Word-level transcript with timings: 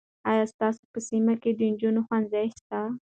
آیا 0.31 0.43
ستاسو 0.53 0.83
په 0.93 0.99
سیمه 1.09 1.33
کې 1.41 1.51
د 1.53 1.59
نجونو 1.71 1.99
ښوونځی 2.07 2.47
سته؟ 2.57 2.79